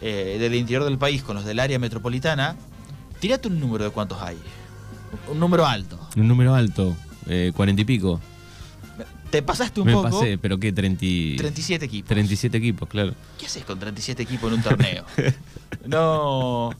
del 0.00 0.54
interior 0.54 0.84
del 0.84 0.98
país 0.98 1.22
con 1.22 1.36
los 1.36 1.44
del 1.44 1.58
área 1.60 1.78
metropolitana, 1.78 2.56
tírate 3.20 3.48
un 3.48 3.58
número 3.60 3.84
de 3.84 3.90
cuántos 3.90 4.20
hay. 4.20 4.36
Un, 5.30 5.40
número 5.40 5.66
alto. 5.66 5.98
Un 6.16 6.28
número 6.28 6.54
alto, 6.54 6.96
cuarenta 7.54 7.82
y 7.82 7.84
pico. 7.84 8.20
te 9.30 9.42
pasaste 9.42 9.80
un 9.80 9.86
Me 9.86 9.92
poco. 9.94 10.10
pasé, 10.10 10.38
pero 10.38 10.58
¿qué? 10.58 10.72
30... 10.72 10.98
37 11.38 11.84
equipos. 11.86 12.08
37 12.08 12.56
equipos, 12.58 12.88
claro. 12.88 13.14
¿Qué 13.38 13.46
haces 13.46 13.64
con 13.64 13.78
37 13.78 14.22
equipos 14.22 14.48
en 14.52 14.58
un 14.58 14.62
torneo? 14.62 15.04
no. 15.86 16.70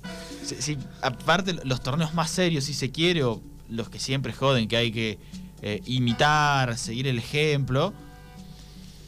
Si, 0.45 0.55
si- 0.57 0.79
aparte, 1.03 1.57
los 1.65 1.81
torneos 1.83 2.15
más 2.15 2.31
serios, 2.31 2.65
si 2.65 2.75
se 2.75 2.91
quiere, 2.91 3.25
o 3.25 3.41
los 3.69 3.89
que 3.89 3.99
siempre 3.99 4.33
joden, 4.33 4.69
que 4.69 4.77
hay 4.77 4.93
que 4.93 5.19
eh, 5.63 5.81
imitar, 5.87 6.77
seguir 6.79 7.09
el 7.09 7.19
ejemplo, 7.19 7.93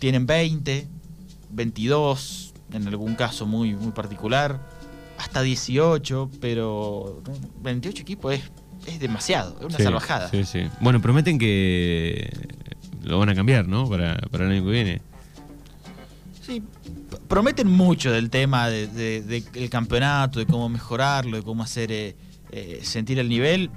tienen 0.01 0.27
20, 0.27 0.89
22, 1.51 2.48
en 2.73 2.87
algún 2.89 3.15
caso 3.15 3.47
muy, 3.47 3.75
muy 3.75 3.93
particular, 3.93 4.61
hasta 5.19 5.43
18, 5.43 6.31
pero 6.41 7.23
28 7.63 8.03
equipos 8.03 8.35
es, 8.35 8.43
es 8.87 9.01
demasiado, 9.01 9.57
es 9.61 9.67
una 9.67 9.77
Sí, 9.79 9.83
salvajada. 9.83 10.29
Sí, 10.31 10.45
sí. 10.45 10.61
Bueno, 10.81 11.01
prometen 11.01 11.39
que 11.39 12.31
lo 13.03 13.19
van 13.19 13.29
a 13.31 13.35
cambiar, 13.35 13.67
¿no? 13.67 13.89
Para, 13.89 14.17
para 14.31 14.45
el 14.47 14.53
año 14.53 14.65
que 14.65 14.71
viene. 14.71 15.01
Sí, 16.43 16.63
prometen 17.27 17.69
mucho 17.71 18.11
del 18.13 18.31
tema 18.31 18.69
de- 18.69 18.87
de- 18.87 19.23
de- 19.23 19.41
del 19.41 19.71
campeonato, 19.71 20.39
de 20.39 20.47
cómo 20.47 20.69
mejorarlo, 20.69 21.37
de 21.37 21.43
cómo 21.43 21.63
hacer 21.63 21.91
eh, 21.93 22.17
eh, 22.53 22.81
sentir 22.83 23.19
el 23.19 23.29
nivel. 23.29 23.71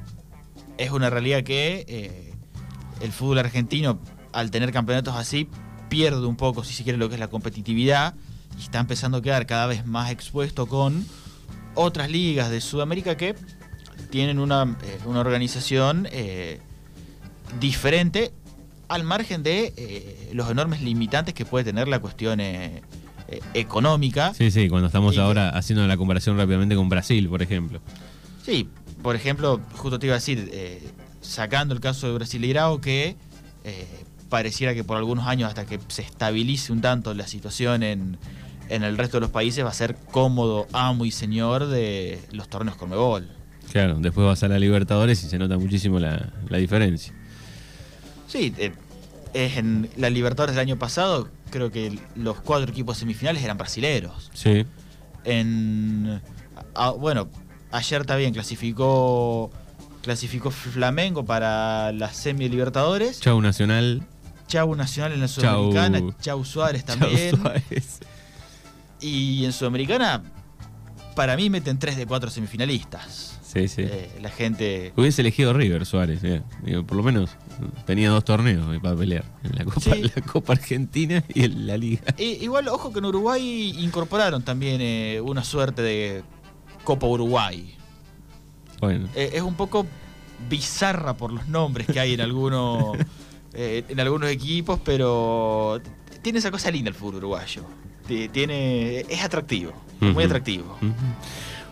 Es 0.78 0.92
una 0.92 1.10
realidad 1.10 1.44
que 1.44 1.86
eh, 1.88 2.34
el 3.02 3.12
fútbol 3.12 3.40
argentino, 3.40 4.00
al 4.32 4.52
tener 4.52 4.72
campeonatos 4.72 5.16
así, 5.16 5.50
pierde 5.90 6.26
un 6.26 6.38
poco, 6.38 6.64
si 6.64 6.74
se 6.74 6.84
quiere, 6.84 6.98
lo 6.98 7.10
que 7.10 7.16
es 7.16 7.20
la 7.20 7.28
competitividad 7.28 8.14
y 8.58 8.64
está 8.64 8.80
empezando 8.80 9.18
a 9.18 9.22
quedar 9.22 9.46
cada 9.46 9.68
vez 9.68 9.86
más 9.86 10.12
expuesto 10.12 10.68
con 10.68 11.06
otras 11.76 12.10
ligas 12.10 12.50
de 12.50 12.62
Sudamérica 12.62 13.16
que 13.18 13.36
tienen 14.10 14.40
una, 14.40 14.78
eh, 14.84 15.00
una 15.06 15.22
organización 15.22 16.08
eh, 16.12 16.60
diferente 17.60 18.32
al 18.88 19.04
margen 19.04 19.42
de 19.44 19.74
eh, 19.78 20.32
los 20.34 20.50
enormes 20.50 20.82
limitantes 20.82 21.34
que 21.34 21.46
puede 21.46 21.64
tener 21.64 21.88
la 21.88 22.00
cuestión 22.00 22.42
económica. 23.54 24.34
Sí, 24.34 24.52
sí, 24.52 24.68
cuando 24.68 24.88
estamos 24.88 25.16
Y 25.16 25.20
ahora 25.20 25.50
haciendo 25.50 25.88
la 25.88 25.96
comparación 25.96 26.38
rápidamente 26.38 26.76
con 26.76 26.90
Brasil, 26.90 27.30
por 27.30 27.42
ejemplo. 27.42 27.80
Sí, 28.46 28.68
por 29.02 29.16
ejemplo, 29.16 29.62
justo 29.78 29.98
te 29.98 30.08
iba 30.08 30.16
a 30.16 30.20
decir, 30.20 30.52
sacando 31.22 31.74
el 31.74 31.80
caso 31.80 32.08
de 32.08 32.14
Brasileirao, 32.14 32.82
que 32.82 33.16
pareciera 34.32 34.74
que 34.74 34.84
por 34.84 34.98
algunos 34.98 35.28
años, 35.28 35.50
hasta 35.50 35.66
que 35.66 35.80
se 35.90 36.02
estabilice 36.02 36.72
un 36.72 36.80
tanto 36.80 37.14
la 37.14 37.28
situación 37.28 37.84
en, 37.84 38.18
en 38.70 38.84
el 38.84 38.98
resto 38.98 39.18
de 39.18 39.22
los 39.22 39.30
países, 39.30 39.64
va 39.64 39.70
a 39.70 39.74
ser 39.74 39.98
cómodo, 40.10 40.68
amo 40.72 41.06
y 41.06 41.12
señor 41.12 41.68
de 41.68 42.20
los 42.32 42.48
torneos 42.48 42.78
Conmebol. 42.78 43.28
Claro, 43.72 43.98
después 44.00 44.26
vas 44.26 44.42
a 44.44 44.48
la 44.48 44.58
Libertadores 44.58 45.22
y 45.24 45.30
se 45.30 45.38
nota 45.38 45.58
muchísimo 45.58 46.00
la, 46.00 46.32
la 46.50 46.58
diferencia. 46.58 47.14
Sí, 48.28 48.54
eh, 48.58 48.72
es 49.34 49.58
en 49.58 49.90
la 49.98 50.10
Libertadores 50.10 50.56
del 50.56 50.62
año 50.62 50.78
pasado, 50.80 51.30
creo 51.50 51.70
que 51.70 52.00
los 52.16 52.40
cuatro 52.40 52.72
equipos 52.72 52.98
semifinales 52.98 53.44
eran 53.44 53.58
brasileros. 53.58 54.32
Sí. 54.34 54.66
En, 55.26 56.22
bueno, 57.00 57.28
ayer 57.72 58.06
también 58.06 58.34
clasificó 58.34 59.52
clasificó 60.02 60.50
Flamengo 60.52 61.26
para 61.26 61.92
la 61.92 62.12
semi 62.14 62.50
Libertadores. 62.50 63.20
Chau 63.20 63.40
Nacional. 63.42 64.02
Chau 64.52 64.76
Nacional 64.76 65.14
en 65.14 65.22
la 65.22 65.28
Chau. 65.28 65.72
Sudamericana, 65.72 66.16
Chau 66.20 66.44
Suárez 66.44 66.84
Chau 66.86 66.98
también. 67.00 67.38
Suárez. 67.40 68.00
Y 69.00 69.46
en 69.46 69.54
Sudamericana, 69.54 70.22
para 71.16 71.36
mí 71.38 71.50
meten 71.50 71.80
tres 71.80 71.96
de 71.96 72.06
cuatro 72.06 72.30
semifinalistas. 72.30 73.40
Sí, 73.44 73.68
sí. 73.68 73.82
Eh, 73.84 74.10
la 74.22 74.30
gente. 74.30 74.94
Hubiese 74.96 75.22
elegido 75.22 75.52
River 75.54 75.86
Suárez, 75.86 76.24
eh. 76.24 76.42
Digo, 76.64 76.86
por 76.86 76.96
lo 76.98 77.04
menos 77.04 77.32
tenía 77.86 78.10
dos 78.10 78.24
torneos 78.24 78.66
para 78.82 78.96
pelear. 78.96 79.26
En 79.44 79.56
la 79.56 79.66
Copa, 79.66 79.80
Sí. 79.82 80.04
la 80.16 80.22
Copa 80.22 80.54
Argentina 80.54 81.24
y 81.34 81.44
en 81.46 81.68
la 81.68 81.78
Liga. 81.78 82.04
Eh, 82.18 82.38
igual, 82.42 82.68
ojo 82.70 82.92
que 82.94 83.00
en 83.00 83.06
Uruguay 83.06 83.74
incorporaron 83.80 84.42
también 84.44 84.80
eh, 84.82 85.20
una 85.22 85.44
suerte 85.44 85.82
de 85.82 86.24
Copa 86.84 87.08
Uruguay. 87.08 87.76
Bueno, 88.80 89.08
Eh, 89.16 89.32
es 89.34 89.42
un 89.42 89.56
poco 89.56 89.86
bizarra 90.50 91.16
por 91.16 91.32
los 91.34 91.48
nombres 91.48 91.88
que 91.88 92.00
hay 92.00 92.14
en 92.14 92.22
algunos 92.22 92.98
eh, 93.54 93.84
en 93.88 94.00
algunos 94.00 94.30
equipos, 94.30 94.80
pero 94.84 95.82
tiene 96.22 96.40
esa 96.40 96.52
cosa 96.52 96.72
linda 96.72 96.90
el 96.90 96.96
fútbol 96.96 97.16
uruguayo. 97.16 97.64
Tiene 98.32 99.02
es 99.02 99.24
atractivo, 99.24 99.72
muy 100.00 100.24
atractivo. 100.24 100.78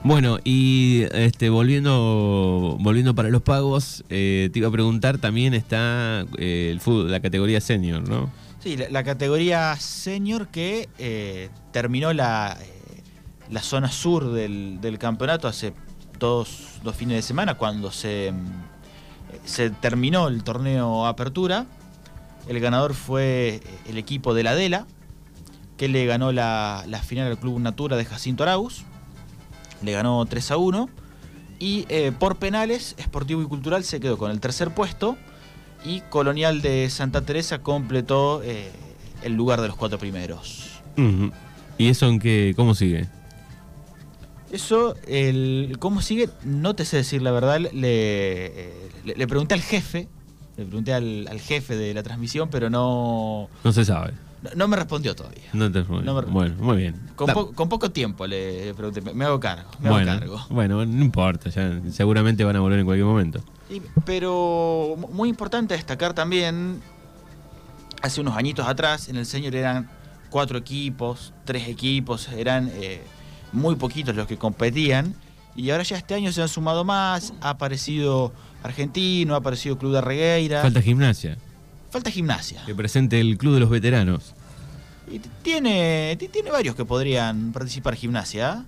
Bueno, 0.04 0.40
y 0.46 1.04
este 1.12 1.50
volviendo 1.50 2.78
volviendo 2.80 3.14
para 3.14 3.28
los 3.28 3.42
pagos, 3.42 4.06
eh, 4.10 4.50
te 4.54 4.60
iba 4.60 4.70
a 4.70 4.72
preguntar, 4.72 5.18
también 5.18 5.54
está 5.54 6.26
eh, 6.38 6.70
el 6.72 6.80
fútbol, 6.80 7.12
la 7.12 7.20
categoría 7.20 7.60
senior, 7.60 8.08
¿no? 8.08 8.32
Sí, 8.64 8.78
la, 8.78 8.90
la 8.90 9.04
categoría 9.04 9.76
senior 9.76 10.48
que 10.48 10.88
eh, 10.98 11.50
terminó 11.74 12.14
la, 12.14 12.58
eh, 12.62 13.02
la 13.50 13.62
zona 13.62 13.92
sur 13.92 14.32
del, 14.32 14.80
del 14.80 14.98
campeonato 15.00 15.50
hace 15.50 15.74
dos, 16.18 16.80
dos 16.84 16.96
fines 16.96 17.18
de 17.18 17.22
semana, 17.22 17.56
cuando 17.56 17.92
se, 17.92 18.32
se 19.46 19.70
terminó 19.70 20.28
el 20.28 20.44
torneo 20.44 21.06
Apertura. 21.06 21.66
El 22.48 22.60
ganador 22.60 22.94
fue 22.94 23.56
eh, 23.56 23.62
el 23.90 23.98
equipo 23.98 24.34
de 24.34 24.44
la 24.44 24.56
Dela, 24.56 24.86
que 25.78 25.88
le 25.88 26.06
ganó 26.06 26.32
la, 26.32 26.84
la 26.88 27.02
final 27.02 27.28
al 27.28 27.38
Club 27.38 27.60
Natura 27.60 27.98
de 27.98 28.06
Jacinto 28.06 28.44
Arauz. 28.44 28.84
Le 29.82 29.92
ganó 29.92 30.26
3 30.26 30.52
a 30.52 30.58
1. 30.58 30.90
Y 31.60 31.86
eh, 31.90 32.12
por 32.18 32.38
penales, 32.38 32.96
Sportivo 33.00 33.42
y 33.42 33.46
Cultural 33.46 33.84
se 33.84 34.00
quedó 34.00 34.18
con 34.18 34.32
el 34.32 34.40
tercer 34.40 34.74
puesto. 34.74 35.18
Y 35.86 36.02
Colonial 36.10 36.62
de 36.62 36.90
Santa 36.90 37.22
Teresa 37.22 37.60
completó 37.60 38.42
eh, 38.44 38.72
el 39.24 39.34
lugar 39.34 39.62
de 39.62 39.68
los 39.68 39.78
cuatro 39.78 39.98
primeros. 39.98 40.82
¿Y 41.78 41.88
eso 41.88 42.08
en 42.08 42.20
qué, 42.20 42.54
cómo 42.56 42.76
sigue? 42.76 43.08
Eso, 44.52 44.96
el, 45.08 45.76
¿cómo 45.80 46.02
sigue? 46.02 46.30
No 46.44 46.76
te 46.76 46.86
sé 46.86 46.98
decir 46.98 47.22
la 47.22 47.32
verdad. 47.32 47.60
Le, 47.60 47.70
eh, 47.74 48.74
le, 49.06 49.16
le 49.16 49.28
pregunté 49.28 49.54
al 49.54 49.62
jefe, 49.62 50.08
le 50.58 50.66
pregunté 50.66 50.94
al, 50.94 51.28
al 51.30 51.40
jefe 51.40 51.76
de 51.78 51.94
la 51.94 52.02
transmisión, 52.04 52.50
pero 52.50 52.70
no, 52.70 53.48
No 53.64 53.72
se 53.72 53.86
sabe. 53.86 54.14
no, 54.42 54.50
no 54.56 54.68
me 54.68 54.76
respondió 54.76 55.16
todavía. 55.16 55.44
No 55.54 55.72
te- 55.72 55.84
No 55.84 56.16
me- 56.16 56.22
bueno, 56.32 56.56
muy 56.60 56.78
bien. 56.78 56.96
Con, 57.16 57.28
Ta- 57.28 57.34
po- 57.36 57.52
con 57.52 57.70
poco 57.70 57.92
tiempo 57.92 58.26
le 58.26 58.74
pregunté, 58.74 59.02
me, 59.02 59.26
hago 59.26 59.40
cargo, 59.40 59.70
me 59.80 59.90
bueno, 59.92 60.12
hago 60.12 60.20
cargo. 60.22 60.46
bueno, 60.50 60.86
no 60.86 61.04
importa, 61.04 61.50
ya 61.52 61.80
seguramente 61.92 62.44
van 62.44 62.56
a 62.56 62.60
volver 62.60 62.80
en 62.80 62.86
cualquier 62.86 63.06
momento. 63.06 63.42
Y- 63.70 63.82
pero 64.06 64.96
mu- 64.98 65.10
muy 65.10 65.30
importante 65.30 65.76
destacar 65.76 66.14
también, 66.16 66.82
hace 68.02 68.20
unos 68.22 68.36
añitos 68.36 68.68
atrás, 68.68 69.10
en 69.10 69.18
el 69.18 69.26
Señor 69.28 69.54
eran 69.56 69.90
cuatro 70.32 70.58
equipos, 70.58 71.34
tres 71.46 71.68
equipos, 71.68 72.30
eran 72.30 72.72
eh, 72.74 73.02
muy 73.54 73.76
poquitos 73.76 74.16
los 74.16 74.28
que 74.28 74.38
competían. 74.38 75.14
Y 75.56 75.72
ahora 75.72 75.84
ya 75.84 75.98
este 75.98 76.14
año 76.16 76.32
se 76.32 76.42
han 76.42 76.48
sumado 76.48 76.86
más, 76.86 77.34
ha 77.42 77.50
aparecido 77.52 78.32
Argentino, 78.64 79.34
ha 79.34 79.38
aparecido 79.38 79.78
Club 79.78 79.94
de 79.94 80.02
Regueira. 80.02 80.62
Falta 80.62 80.82
gimnasia, 80.82 81.38
Falta 81.90 82.12
gimnasia. 82.12 82.64
que 82.66 82.76
presente 82.76 83.20
el 83.20 83.38
Club 83.38 83.56
de 83.56 83.60
los 83.62 83.70
Veteranos. 83.70 84.36
Y 85.12 85.20
tiene, 85.42 86.16
tiene 86.32 86.52
varios 86.52 86.76
que 86.76 86.86
podrían 86.86 87.52
participar 87.52 87.96
gimnasia. 87.96 88.64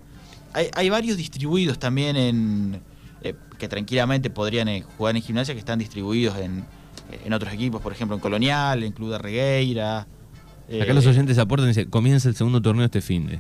Hay, 0.54 0.68
hay 0.74 0.90
varios 0.90 1.16
distribuidos 1.18 1.78
también 1.80 2.16
en. 2.18 2.82
eh, 3.24 3.36
que 3.60 3.68
tranquilamente 3.70 4.30
podrían 4.32 4.68
eh, 4.68 4.84
jugar 4.98 5.16
en 5.16 5.22
gimnasia, 5.22 5.54
que 5.54 5.60
están 5.60 5.78
distribuidos 5.80 6.36
en, 6.40 6.66
en 7.24 7.32
otros 7.34 7.54
equipos, 7.54 7.80
por 7.80 7.94
ejemplo 7.94 8.16
en 8.16 8.22
Colonial, 8.22 8.84
en 8.84 8.92
Club 8.92 9.12
de 9.12 9.18
Regueira. 9.20 10.08
eh, 10.68 10.82
Acá 10.82 10.94
los 10.94 11.06
oyentes 11.06 11.38
aportan 11.38 11.68
y 11.68 11.70
dicen, 11.70 11.90
comienza 11.92 12.28
el 12.28 12.36
segundo 12.36 12.60
torneo 12.62 12.84
este 12.86 13.02
fin 13.02 13.28
de. 13.28 13.40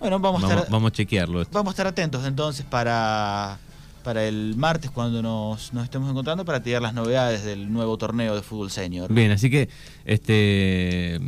Bueno, 0.00 0.18
vamos, 0.18 0.42
Vamos, 0.42 0.50
a 0.50 0.54
estar, 0.60 0.72
vamos 0.72 0.88
a 0.88 0.92
chequearlo. 0.92 1.42
esto. 1.42 1.52
vamos 1.54 1.70
a 1.70 1.72
estar 1.74 1.86
atentos 1.86 2.24
entonces 2.26 2.64
para, 2.64 3.58
para 4.02 4.26
el 4.26 4.54
martes 4.56 4.90
cuando 4.90 5.20
nos, 5.22 5.72
nos 5.74 5.84
estemos 5.84 6.10
encontrando 6.10 6.44
para 6.44 6.62
tirar 6.62 6.80
las 6.82 6.94
novedades 6.94 7.44
del 7.44 7.70
nuevo 7.72 7.98
torneo 7.98 8.34
de 8.34 8.42
fútbol 8.42 8.70
senior. 8.70 9.12
Bien, 9.12 9.30
así 9.30 9.50
que 9.50 9.68
este 10.06 11.18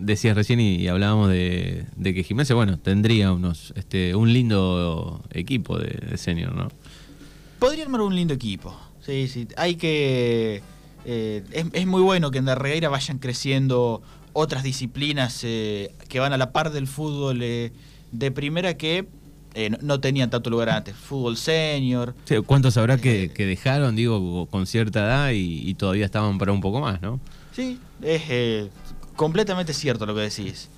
decías 0.00 0.34
recién 0.36 0.60
y, 0.60 0.76
y 0.76 0.88
hablábamos 0.88 1.28
de, 1.28 1.84
de 1.96 2.14
que 2.14 2.22
Gimnasia, 2.24 2.54
bueno, 2.54 2.78
tendría 2.78 3.32
unos 3.32 3.72
este 3.76 4.14
un 4.14 4.32
lindo 4.32 5.22
equipo 5.32 5.78
de, 5.78 5.88
de 6.10 6.16
senior, 6.16 6.54
¿no? 6.54 6.68
Podría 7.58 7.84
armar 7.84 8.00
un 8.02 8.14
lindo 8.14 8.34
equipo. 8.34 8.74
Sí, 9.04 9.28
sí. 9.28 9.48
Hay 9.56 9.76
que. 9.76 10.62
eh, 11.04 11.44
es, 11.52 11.66
es 11.72 11.86
muy 11.86 12.02
bueno 12.02 12.30
que 12.30 12.38
en 12.38 12.44
la 12.46 12.54
regueira 12.54 12.88
vayan 12.88 13.18
creciendo 13.18 14.00
otras 14.32 14.62
disciplinas 14.62 15.40
eh, 15.42 15.92
que 16.08 16.20
van 16.20 16.32
a 16.32 16.36
la 16.36 16.52
par 16.52 16.70
del 16.70 16.86
fútbol 16.86 17.40
eh, 17.42 17.72
de 18.12 18.30
primera 18.30 18.76
que 18.76 19.08
eh, 19.54 19.70
no, 19.70 19.78
no 19.82 20.00
tenían 20.00 20.30
tanto 20.30 20.50
lugar 20.50 20.70
antes. 20.70 20.94
Fútbol 20.94 21.36
senior. 21.36 22.14
Sí, 22.24 22.36
¿Cuántos 22.46 22.76
habrá 22.76 22.98
que, 22.98 23.30
que 23.32 23.46
dejaron, 23.46 23.96
digo, 23.96 24.46
con 24.46 24.66
cierta 24.66 25.00
edad 25.00 25.30
y, 25.30 25.68
y 25.68 25.74
todavía 25.74 26.04
estaban 26.04 26.38
para 26.38 26.52
un 26.52 26.60
poco 26.60 26.80
más, 26.80 27.00
¿no? 27.02 27.20
Sí, 27.52 27.78
es 28.02 28.22
eh, 28.28 28.70
completamente 29.16 29.72
cierto 29.74 30.06
lo 30.06 30.14
que 30.14 30.20
decís. 30.22 30.68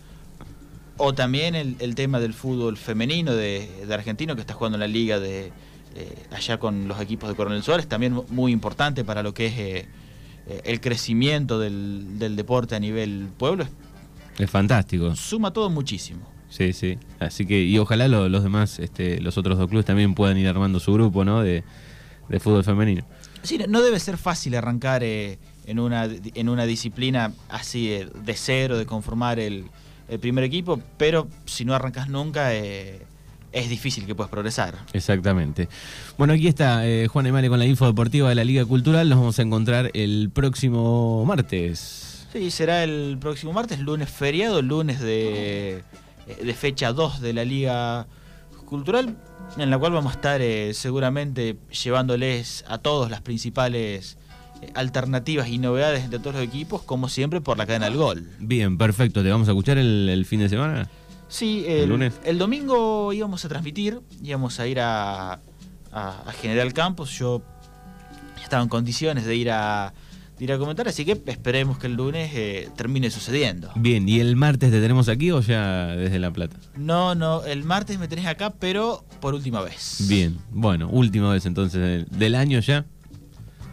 O 0.96 1.14
también 1.14 1.54
el, 1.54 1.76
el 1.78 1.94
tema 1.94 2.20
del 2.20 2.34
fútbol 2.34 2.76
femenino 2.76 3.34
de, 3.34 3.68
de 3.86 3.94
argentino 3.94 4.34
que 4.34 4.42
está 4.42 4.54
jugando 4.54 4.76
en 4.76 4.80
la 4.80 4.88
liga 4.88 5.18
de 5.18 5.52
eh, 5.94 6.26
allá 6.30 6.58
con 6.58 6.88
los 6.88 7.00
equipos 7.00 7.28
de 7.28 7.34
Coronel 7.34 7.62
Suárez, 7.62 7.88
también 7.88 8.20
muy 8.28 8.52
importante 8.52 9.02
para 9.04 9.22
lo 9.22 9.34
que 9.34 9.46
es 9.46 9.58
eh, 9.58 9.88
eh, 10.46 10.60
el 10.64 10.80
crecimiento 10.80 11.58
del, 11.58 12.18
del 12.18 12.36
deporte 12.36 12.76
a 12.76 12.80
nivel 12.80 13.28
pueblo. 13.38 13.66
Es 14.38 14.50
fantástico. 14.50 15.16
Suma 15.16 15.52
todo 15.52 15.68
muchísimo. 15.70 16.20
Sí, 16.50 16.72
sí. 16.72 16.98
Así 17.18 17.46
que, 17.46 17.62
y 17.62 17.78
ojalá 17.78 18.08
lo- 18.08 18.28
los 18.28 18.42
demás, 18.42 18.78
este, 18.80 19.20
los 19.20 19.38
otros 19.38 19.56
dos 19.56 19.68
clubes 19.68 19.86
también 19.86 20.14
puedan 20.14 20.36
ir 20.36 20.48
armando 20.48 20.78
su 20.80 20.92
grupo, 20.92 21.24
¿no? 21.24 21.42
De, 21.42 21.64
de 22.28 22.40
fútbol 22.40 22.64
femenino. 22.64 23.02
Sí, 23.42 23.58
no- 23.68 23.80
debe 23.80 23.98
ser 24.00 24.18
fácil 24.18 24.54
arrancar 24.56 25.02
eh, 25.02 25.38
en, 25.66 25.78
una, 25.78 26.06
en 26.34 26.48
una 26.48 26.66
disciplina 26.66 27.32
así 27.48 27.88
de, 27.88 28.06
de 28.06 28.34
cero, 28.34 28.76
de 28.76 28.84
conformar 28.84 29.38
el, 29.40 29.64
el 30.08 30.18
primer 30.18 30.44
equipo, 30.44 30.80
pero 30.98 31.28
si 31.46 31.64
no 31.64 31.72
arrancas 31.74 32.08
nunca, 32.08 32.54
eh, 32.54 33.00
es 33.52 33.68
difícil 33.70 34.04
que 34.06 34.14
puedas 34.14 34.30
progresar. 34.30 34.74
Exactamente. 34.92 35.68
Bueno, 36.18 36.34
aquí 36.34 36.48
está 36.48 36.86
eh, 36.86 37.06
Juan 37.08 37.26
Emale 37.26 37.48
con 37.48 37.58
la 37.58 37.66
info 37.66 37.86
deportiva 37.86 38.28
de 38.28 38.34
la 38.34 38.44
Liga 38.44 38.64
Cultural. 38.64 39.08
Nos 39.08 39.18
vamos 39.18 39.38
a 39.38 39.42
encontrar 39.42 39.90
el 39.94 40.30
próximo 40.32 41.24
martes. 41.24 42.26
Sí, 42.32 42.50
será 42.52 42.84
el 42.84 43.16
próximo 43.20 43.52
martes, 43.52 43.80
lunes 43.80 44.08
feriado, 44.08 44.62
lunes 44.62 45.00
de, 45.00 45.78
eh, 45.78 45.82
de 46.42 46.54
fecha 46.54 46.92
2 46.92 47.20
de 47.20 47.32
la 47.32 47.44
Liga 47.44 48.06
Cultural, 48.66 49.16
en 49.58 49.70
la 49.70 49.78
cual 49.78 49.92
vamos 49.92 50.12
a 50.12 50.16
estar 50.16 50.40
eh, 50.42 50.72
seguramente 50.74 51.56
llevándoles 51.84 52.64
a 52.68 52.78
todos 52.78 53.10
las 53.10 53.20
principales 53.20 54.16
eh, 54.62 54.70
alternativas 54.74 55.48
y 55.48 55.58
novedades 55.58 56.08
de 56.10 56.18
todos 56.18 56.36
los 56.36 56.44
equipos, 56.44 56.82
como 56.82 57.08
siempre 57.08 57.40
por 57.40 57.58
la 57.58 57.66
cadena 57.66 57.86
del 57.86 57.96
gol. 57.96 58.28
Bien, 58.38 58.78
perfecto. 58.78 59.22
¿Te 59.22 59.30
vamos 59.30 59.48
a 59.48 59.52
escuchar 59.52 59.78
el, 59.78 60.08
el 60.08 60.24
fin 60.24 60.40
de 60.40 60.48
semana? 60.48 60.88
Sí, 61.28 61.64
¿El 61.66 61.80
el, 61.82 61.88
lunes? 61.88 62.20
el 62.24 62.38
domingo 62.38 63.12
íbamos 63.12 63.44
a 63.44 63.48
transmitir, 63.48 64.00
íbamos 64.22 64.58
a 64.60 64.66
ir 64.66 64.80
a, 64.80 65.32
a- 65.34 65.38
a 65.92 66.32
General 66.40 66.72
Campos, 66.72 67.10
yo 67.18 67.42
estaba 68.42 68.62
en 68.62 68.68
condiciones 68.68 69.24
de 69.26 69.36
ir 69.36 69.50
a, 69.50 69.92
de 70.40 70.44
ir 70.44 70.52
a 70.52 70.58
comentar, 70.58 70.88
así 70.88 71.04
que 71.04 71.20
esperemos 71.26 71.76
que 71.78 71.86
el 71.86 71.94
lunes 71.94 72.30
eh, 72.34 72.70
termine 72.74 73.10
sucediendo. 73.10 73.70
Bien, 73.76 74.08
¿y 74.08 74.20
el 74.20 74.36
martes 74.36 74.70
te 74.70 74.80
tenemos 74.80 75.10
aquí 75.10 75.30
o 75.30 75.40
ya 75.40 75.88
desde 75.88 76.18
La 76.18 76.32
Plata? 76.32 76.56
No, 76.76 77.14
no, 77.14 77.44
el 77.44 77.62
martes 77.62 77.98
me 77.98 78.08
tenés 78.08 78.24
acá, 78.24 78.48
pero 78.58 79.04
por 79.20 79.34
última 79.34 79.60
vez. 79.60 80.06
Bien, 80.08 80.38
bueno, 80.50 80.88
última 80.88 81.30
vez 81.30 81.44
entonces 81.44 81.80
del, 81.80 82.18
del 82.18 82.34
año 82.34 82.58
ya. 82.60 82.86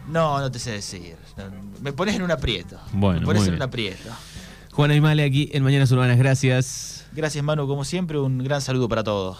No, 0.08 0.40
no 0.40 0.50
te 0.50 0.58
sé 0.58 0.72
decir. 0.72 1.16
Me 1.82 1.92
pones 1.92 2.16
en 2.16 2.22
un 2.22 2.30
aprieto. 2.30 2.78
Bueno, 2.92 3.20
me 3.20 3.26
pones 3.26 3.46
en 3.46 3.54
un 3.54 3.62
aprieto. 3.62 4.10
Juan 4.72 4.90
Aymale 4.90 5.24
aquí 5.24 5.50
en 5.52 5.64
Mañanas 5.64 5.90
Urbanas, 5.90 6.18
gracias. 6.18 7.06
Gracias, 7.12 7.42
Manu, 7.42 7.66
como 7.66 7.84
siempre, 7.84 8.18
un 8.18 8.38
gran 8.38 8.60
saludo 8.60 8.88
para 8.88 9.02
todos. 9.02 9.36